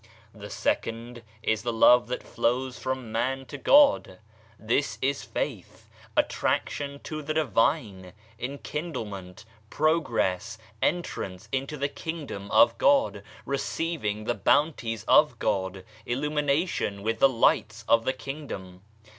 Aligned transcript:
The 0.33 0.49
second 0.49 1.21
is 1.43 1.61
the 1.61 1.71
love 1.71 2.07
that 2.07 2.23
flows 2.23 2.79
from 2.79 3.11
man 3.11 3.45
to 3.45 3.57
God. 3.59 4.17
This 4.57 4.97
is 4.99 5.21
faith, 5.21 5.87
attraction 6.17 6.99
to 7.03 7.21
the 7.21 7.35
Divine, 7.35 8.13
enkindlement, 8.39 9.45
progress, 9.69 10.57
entrance 10.81 11.47
into 11.51 11.77
the 11.77 11.87
Kingdom 11.87 12.49
of 12.49 12.79
God, 12.79 13.21
receiving 13.45 14.23
the 14.23 14.33
Bounties 14.33 15.03
of 15.03 15.37
God, 15.37 15.85
illumination 16.07 17.03
with 17.03 17.19
the 17.19 17.29
lights 17.29 17.85
of 17.87 18.03
the 18.03 18.13
Kingdom. 18.13 18.81